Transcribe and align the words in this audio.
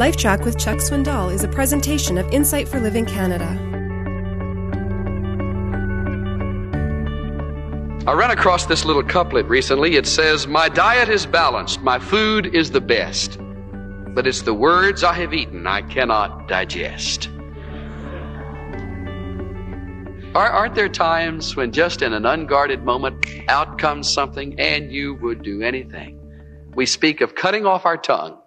LifeTrac 0.00 0.46
with 0.46 0.58
Chuck 0.58 0.78
Swindoll 0.78 1.30
is 1.30 1.44
a 1.44 1.48
presentation 1.48 2.16
of 2.16 2.26
Insight 2.32 2.66
for 2.66 2.80
Living 2.80 3.04
Canada. 3.04 3.44
I 8.06 8.14
ran 8.14 8.30
across 8.30 8.64
this 8.64 8.86
little 8.86 9.02
couplet 9.02 9.44
recently. 9.44 9.96
It 9.96 10.06
says, 10.06 10.46
My 10.46 10.70
diet 10.70 11.10
is 11.10 11.26
balanced, 11.26 11.82
my 11.82 11.98
food 11.98 12.46
is 12.54 12.70
the 12.70 12.80
best, 12.80 13.36
but 14.14 14.26
it's 14.26 14.40
the 14.40 14.54
words 14.54 15.04
I 15.04 15.12
have 15.12 15.34
eaten 15.34 15.66
I 15.66 15.82
cannot 15.82 16.48
digest. 16.48 17.28
Aren't 20.34 20.76
there 20.76 20.88
times 20.88 21.56
when 21.56 21.72
just 21.72 22.00
in 22.00 22.14
an 22.14 22.24
unguarded 22.24 22.84
moment 22.84 23.26
out 23.48 23.76
comes 23.76 24.10
something 24.10 24.58
and 24.58 24.90
you 24.90 25.16
would 25.16 25.42
do 25.42 25.60
anything? 25.60 26.18
We 26.74 26.86
speak 26.86 27.20
of 27.20 27.34
cutting 27.34 27.66
off 27.66 27.84
our 27.84 27.98
tongue. 27.98 28.39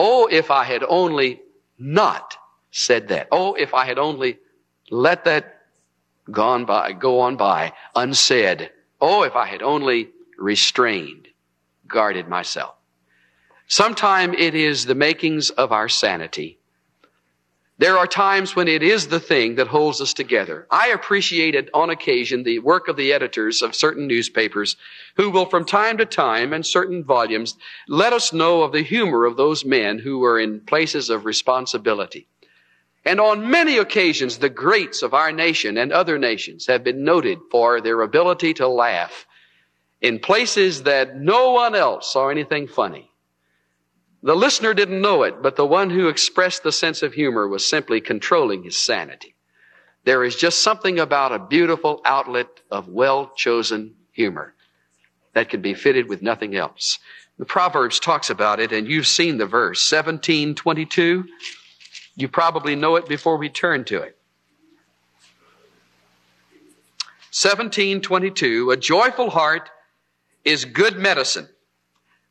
Oh, 0.00 0.28
if 0.30 0.52
I 0.52 0.62
had 0.62 0.84
only 0.88 1.42
not 1.76 2.36
said 2.70 3.08
that. 3.08 3.26
Oh, 3.32 3.54
if 3.54 3.74
I 3.74 3.84
had 3.84 3.98
only 3.98 4.38
let 4.90 5.24
that 5.24 5.62
gone 6.30 6.64
by, 6.64 6.92
go 6.92 7.20
on 7.20 7.36
by 7.36 7.72
unsaid. 7.96 8.70
Oh, 9.00 9.24
if 9.24 9.34
I 9.34 9.46
had 9.46 9.60
only 9.60 10.10
restrained, 10.38 11.26
guarded 11.88 12.28
myself. 12.28 12.76
Sometime 13.66 14.34
it 14.34 14.54
is 14.54 14.86
the 14.86 14.94
makings 14.94 15.50
of 15.50 15.72
our 15.72 15.88
sanity 15.88 16.57
there 17.78 17.96
are 17.96 18.08
times 18.08 18.56
when 18.56 18.66
it 18.66 18.82
is 18.82 19.06
the 19.06 19.20
thing 19.20 19.54
that 19.54 19.68
holds 19.68 20.00
us 20.00 20.12
together. 20.12 20.66
I 20.68 20.88
appreciated 20.88 21.70
on 21.72 21.90
occasion 21.90 22.42
the 22.42 22.58
work 22.58 22.88
of 22.88 22.96
the 22.96 23.12
editors 23.12 23.62
of 23.62 23.74
certain 23.74 24.08
newspapers 24.08 24.76
who 25.14 25.30
will 25.30 25.46
from 25.46 25.64
time 25.64 25.96
to 25.98 26.06
time 26.06 26.52
and 26.52 26.66
certain 26.66 27.04
volumes 27.04 27.56
let 27.86 28.12
us 28.12 28.32
know 28.32 28.62
of 28.62 28.72
the 28.72 28.82
humor 28.82 29.24
of 29.24 29.36
those 29.36 29.64
men 29.64 30.00
who 30.00 30.18
were 30.18 30.40
in 30.40 30.60
places 30.60 31.08
of 31.08 31.24
responsibility. 31.24 32.26
And 33.04 33.20
on 33.20 33.48
many 33.48 33.78
occasions, 33.78 34.38
the 34.38 34.50
greats 34.50 35.02
of 35.02 35.14
our 35.14 35.30
nation 35.30 35.78
and 35.78 35.92
other 35.92 36.18
nations 36.18 36.66
have 36.66 36.82
been 36.82 37.04
noted 37.04 37.38
for 37.50 37.80
their 37.80 38.02
ability 38.02 38.54
to 38.54 38.66
laugh 38.66 39.24
in 40.00 40.18
places 40.18 40.82
that 40.82 41.16
no 41.16 41.52
one 41.52 41.76
else 41.76 42.12
saw 42.12 42.28
anything 42.28 42.66
funny. 42.66 43.07
The 44.22 44.34
listener 44.34 44.74
didn't 44.74 45.00
know 45.00 45.22
it, 45.22 45.42
but 45.42 45.56
the 45.56 45.66
one 45.66 45.90
who 45.90 46.08
expressed 46.08 46.62
the 46.62 46.72
sense 46.72 47.02
of 47.02 47.12
humor 47.12 47.46
was 47.46 47.66
simply 47.66 48.00
controlling 48.00 48.64
his 48.64 48.76
sanity. 48.76 49.34
There 50.04 50.24
is 50.24 50.34
just 50.34 50.62
something 50.62 50.98
about 50.98 51.32
a 51.32 51.38
beautiful 51.38 52.00
outlet 52.04 52.48
of 52.70 52.88
well 52.88 53.32
chosen 53.36 53.94
humor 54.12 54.54
that 55.34 55.48
can 55.48 55.60
be 55.62 55.74
fitted 55.74 56.08
with 56.08 56.22
nothing 56.22 56.56
else. 56.56 56.98
The 57.38 57.44
Proverbs 57.44 58.00
talks 58.00 58.30
about 58.30 58.58
it, 58.58 58.72
and 58.72 58.88
you've 58.88 59.06
seen 59.06 59.38
the 59.38 59.46
verse, 59.46 59.90
1722. 59.90 61.24
You 62.16 62.28
probably 62.28 62.74
know 62.74 62.96
it 62.96 63.06
before 63.06 63.36
we 63.36 63.48
turn 63.48 63.84
to 63.84 63.96
it. 63.98 64.16
1722, 67.30 68.72
a 68.72 68.76
joyful 68.76 69.30
heart 69.30 69.70
is 70.44 70.64
good 70.64 70.98
medicine, 70.98 71.48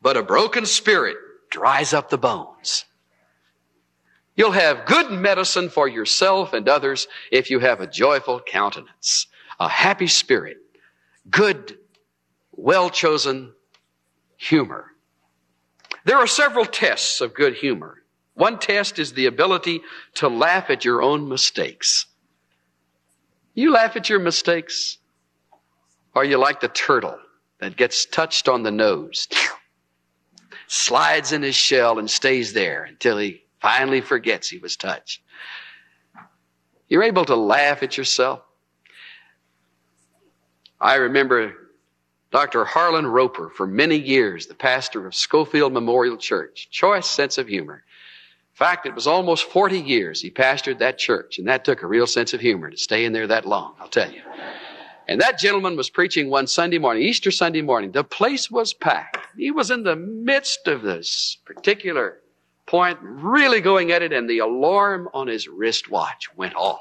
but 0.00 0.16
a 0.16 0.22
broken 0.22 0.64
spirit 0.64 1.16
dries 1.54 1.94
up 1.94 2.10
the 2.10 2.18
bones. 2.18 2.84
You'll 4.34 4.50
have 4.50 4.86
good 4.86 5.12
medicine 5.12 5.68
for 5.68 5.86
yourself 5.86 6.52
and 6.52 6.68
others 6.68 7.06
if 7.30 7.48
you 7.48 7.60
have 7.60 7.80
a 7.80 7.86
joyful 7.86 8.40
countenance, 8.40 9.28
a 9.60 9.68
happy 9.68 10.08
spirit, 10.08 10.56
good, 11.30 11.78
well 12.50 12.90
chosen 12.90 13.52
humor. 14.36 14.86
There 16.04 16.16
are 16.16 16.26
several 16.26 16.64
tests 16.64 17.20
of 17.20 17.34
good 17.34 17.54
humor. 17.54 18.02
One 18.34 18.58
test 18.58 18.98
is 18.98 19.12
the 19.12 19.26
ability 19.26 19.82
to 20.14 20.26
laugh 20.26 20.70
at 20.70 20.84
your 20.84 21.02
own 21.02 21.28
mistakes. 21.28 22.06
You 23.54 23.70
laugh 23.70 23.94
at 23.94 24.08
your 24.08 24.18
mistakes? 24.18 24.98
Or 26.16 26.24
you 26.24 26.36
like 26.36 26.58
the 26.58 26.66
turtle 26.66 27.20
that 27.60 27.76
gets 27.76 28.06
touched 28.06 28.48
on 28.48 28.64
the 28.64 28.72
nose? 28.72 29.28
slides 30.66 31.32
in 31.32 31.42
his 31.42 31.54
shell 31.54 31.98
and 31.98 32.10
stays 32.10 32.52
there 32.52 32.84
until 32.84 33.18
he 33.18 33.44
finally 33.60 34.00
forgets 34.00 34.48
he 34.48 34.58
was 34.58 34.76
touched. 34.76 35.22
You're 36.88 37.02
able 37.02 37.24
to 37.26 37.36
laugh 37.36 37.82
at 37.82 37.96
yourself. 37.96 38.42
I 40.80 40.96
remember 40.96 41.54
Dr. 42.30 42.64
Harlan 42.64 43.06
Roper 43.06 43.48
for 43.48 43.66
many 43.66 43.96
years, 43.96 44.46
the 44.46 44.54
pastor 44.54 45.06
of 45.06 45.14
Scofield 45.14 45.72
Memorial 45.72 46.16
Church. 46.16 46.68
Choice 46.70 47.08
sense 47.08 47.38
of 47.38 47.48
humor. 47.48 47.84
In 48.54 48.56
fact, 48.56 48.86
it 48.86 48.94
was 48.94 49.06
almost 49.06 49.44
40 49.50 49.80
years 49.80 50.20
he 50.20 50.30
pastored 50.30 50.78
that 50.80 50.98
church, 50.98 51.38
and 51.38 51.48
that 51.48 51.64
took 51.64 51.82
a 51.82 51.86
real 51.86 52.06
sense 52.06 52.34
of 52.34 52.40
humor 52.40 52.70
to 52.70 52.76
stay 52.76 53.04
in 53.04 53.12
there 53.12 53.26
that 53.28 53.46
long, 53.46 53.74
I'll 53.80 53.88
tell 53.88 54.10
you. 54.12 54.20
And 55.08 55.20
that 55.20 55.38
gentleman 55.38 55.76
was 55.76 55.90
preaching 55.90 56.28
one 56.28 56.46
Sunday 56.46 56.78
morning, 56.78 57.02
Easter 57.02 57.30
Sunday 57.30 57.62
morning. 57.62 57.92
The 57.92 58.04
place 58.04 58.50
was 58.50 58.74
packed. 58.74 59.23
He 59.36 59.50
was 59.50 59.70
in 59.70 59.82
the 59.82 59.96
midst 59.96 60.66
of 60.68 60.82
this 60.82 61.38
particular 61.44 62.20
point, 62.66 62.98
really 63.02 63.60
going 63.60 63.92
at 63.92 64.02
it, 64.02 64.12
and 64.12 64.28
the 64.28 64.38
alarm 64.38 65.08
on 65.12 65.26
his 65.26 65.48
wristwatch 65.48 66.34
went 66.36 66.54
off. 66.54 66.80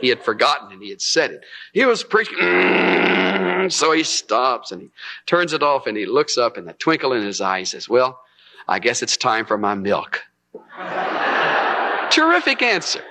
He 0.00 0.08
had 0.08 0.22
forgotten 0.22 0.72
and 0.72 0.82
he 0.82 0.90
had 0.90 1.00
said 1.00 1.32
it. 1.32 1.44
He 1.72 1.84
was 1.84 2.04
preaching, 2.04 2.38
so 3.70 3.92
he 3.92 4.04
stops 4.04 4.70
and 4.70 4.82
he 4.82 4.90
turns 5.26 5.52
it 5.52 5.62
off 5.62 5.86
and 5.86 5.96
he 5.96 6.06
looks 6.06 6.38
up 6.38 6.56
and 6.56 6.68
the 6.68 6.74
twinkle 6.74 7.12
in 7.12 7.22
his 7.22 7.40
eye 7.40 7.60
he 7.60 7.64
says, 7.64 7.88
Well, 7.88 8.20
I 8.68 8.78
guess 8.78 9.02
it's 9.02 9.16
time 9.16 9.46
for 9.46 9.58
my 9.58 9.74
milk. 9.74 10.22
Terrific 12.10 12.62
answer. 12.62 13.02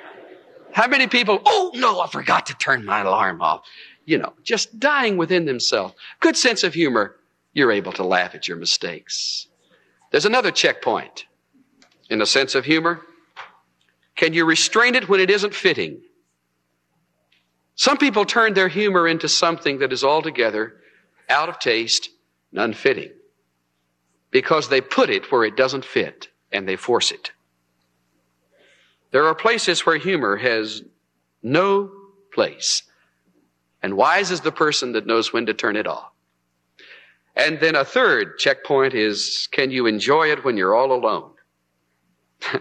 How 0.72 0.88
many 0.88 1.08
people, 1.08 1.42
oh 1.46 1.72
no, 1.76 2.00
I 2.00 2.08
forgot 2.08 2.46
to 2.48 2.54
turn 2.54 2.86
my 2.86 3.02
alarm 3.02 3.42
off 3.42 3.64
you 4.06 4.18
know, 4.18 4.34
just 4.44 4.80
dying 4.80 5.18
within 5.18 5.46
themselves. 5.46 5.94
Good 6.20 6.38
sense 6.38 6.64
of 6.64 6.74
humor, 6.74 7.16
you're 7.56 7.72
able 7.72 7.94
to 7.94 8.04
laugh 8.04 8.36
at 8.36 8.48
your 8.48 8.58
mistakes. 8.58 9.48
There's 10.12 10.26
another 10.26 10.52
checkpoint 10.52 11.26
in 12.10 12.22
a 12.22 12.26
sense 12.28 12.54
of 12.54 12.66
humor. 12.66 13.02
Can 14.16 14.34
you 14.34 14.46
restrain 14.46 14.94
it 14.94 15.10
when 15.10 15.20
it 15.20 15.32
isn't 15.32 15.56
fitting? 15.56 16.02
Some 17.76 17.98
people 17.98 18.26
turn 18.26 18.54
their 18.54 18.68
humor 18.68 19.08
into 19.08 19.28
something 19.28 19.80
that 19.80 19.92
is 19.92 20.04
altogether 20.04 20.76
out 21.30 21.50
of 21.50 21.58
taste 21.58 22.10
and 22.52 22.62
unfitting 22.62 23.12
because 24.32 24.70
they 24.70 24.82
put 24.82 25.10
it 25.10 25.32
where 25.32 25.44
it 25.44 25.58
doesn't 25.58 25.86
fit 25.86 26.28
and 26.52 26.68
they 26.68 26.76
force 26.76 27.12
it. 27.12 27.32
There 29.12 29.26
are 29.28 29.36
places 29.36 29.86
where 29.86 29.98
humor 29.98 30.36
has 30.36 30.84
no 31.42 31.90
place. 32.34 32.84
And 33.82 33.96
wise 33.96 34.32
is 34.32 34.42
the 34.42 34.52
person 34.52 34.92
that 34.94 35.08
knows 35.08 35.32
when 35.32 35.46
to 35.46 35.54
turn 35.54 35.78
it 35.78 35.88
off. 35.88 36.15
And 37.36 37.60
then 37.60 37.76
a 37.76 37.84
third 37.84 38.38
checkpoint 38.38 38.94
is 38.94 39.48
can 39.52 39.72
you 39.72 39.86
enjoy 39.88 40.32
it 40.32 40.46
when 40.46 40.56
you're 40.58 40.76
all 40.76 40.94
alone? 40.94 41.32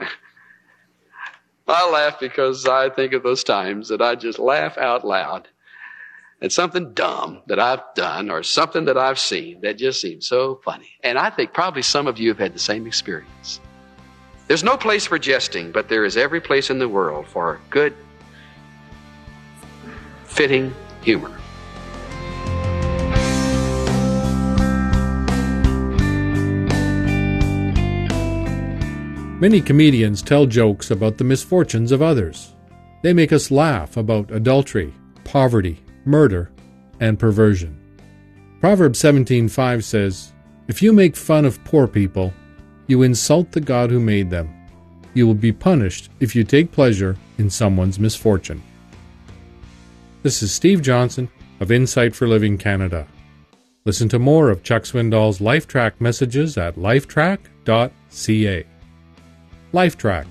I 1.67 1.91
laugh 1.91 2.21
because 2.21 2.67
I 2.67 2.91
think 2.91 3.13
of 3.13 3.23
those 3.23 3.43
times 3.45 3.89
that 3.89 4.03
I 4.03 4.17
just 4.17 4.39
laugh 4.39 4.77
out 4.77 5.07
loud 5.07 5.49
at 6.43 6.53
something 6.53 6.93
dumb 6.93 7.41
that 7.47 7.59
I've 7.59 7.83
done 7.95 8.31
or 8.31 8.43
something 8.43 8.85
that 8.85 8.99
I've 8.99 9.19
seen 9.19 9.63
that 9.63 9.79
just 9.79 10.01
seems 10.01 10.27
so 10.27 10.61
funny. 10.65 10.91
And 11.03 11.19
I 11.19 11.31
think 11.31 11.55
probably 11.55 11.83
some 11.83 12.07
of 12.07 12.19
you 12.19 12.29
have 12.29 12.39
had 12.39 12.53
the 12.55 12.59
same 12.59 12.87
experience. 12.87 13.61
There's 14.47 14.65
no 14.65 14.77
place 14.77 15.07
for 15.07 15.19
jesting, 15.19 15.73
but 15.73 15.89
there 15.89 16.05
is 16.05 16.19
every 16.19 16.41
place 16.41 16.69
in 16.69 16.79
the 16.79 16.89
world 16.89 17.27
for 17.27 17.61
good, 17.71 17.95
fitting 20.25 20.75
humor. 21.03 21.41
Many 29.45 29.61
comedians 29.61 30.23
tell 30.23 30.47
jokes 30.47 30.91
about 30.91 31.19
the 31.19 31.25
misfortunes 31.25 31.93
of 31.93 32.01
others. 32.01 32.55
They 33.03 33.13
make 33.13 33.31
us 33.31 33.51
laugh 33.51 33.99
about 33.99 34.31
adultery, 34.31 34.95
poverty, 35.25 35.81
murder, 36.07 36.51
and 36.99 37.19
perversion. 37.19 37.77
Proverbs 38.63 38.99
17:5 39.01 39.85
says, 39.85 40.33
"If 40.67 40.81
you 40.81 40.95
make 40.95 41.15
fun 41.15 41.45
of 41.45 41.63
poor 41.63 41.87
people, 41.87 42.33
you 42.87 43.03
insult 43.03 43.53
the 43.53 43.61
God 43.61 43.91
who 43.91 44.01
made 44.01 44.31
them. 44.31 44.49
You 45.13 45.27
will 45.27 45.35
be 45.35 45.53
punished 45.53 46.09
if 46.21 46.35
you 46.35 46.43
take 46.43 46.73
pleasure 46.73 47.19
in 47.37 47.51
someone's 47.51 48.01
misfortune." 48.01 48.63
This 50.23 50.43
is 50.43 50.53
Steve 50.53 50.81
Johnson 50.81 51.29
of 51.61 51.71
Insight 51.71 52.15
for 52.17 52.27
Living 52.27 52.57
Canada. 52.57 53.07
Listen 53.85 54.09
to 54.09 54.19
more 54.19 54.49
of 54.49 54.63
Chuck 54.63 54.87
Swindoll's 54.87 55.39
LifeTrac 55.39 56.01
messages 56.01 56.57
at 56.57 56.77
lifetrac.ca. 56.77 58.65
LifeTrac, 59.75 60.25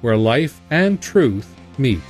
where 0.00 0.16
life 0.16 0.58
and 0.70 1.02
truth 1.02 1.54
meet. 1.76 2.00